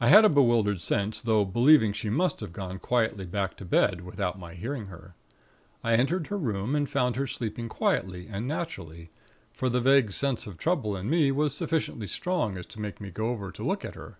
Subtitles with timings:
[0.00, 4.00] I had a bewildered sense though believing she must have gone quietly back to bed,
[4.00, 5.14] without my hearing her.
[5.84, 9.10] I entered her room and found her sleeping quietly and naturally;
[9.52, 13.28] for the vague sense of trouble in me was sufficiently strong to make me go
[13.28, 14.18] over to look at her.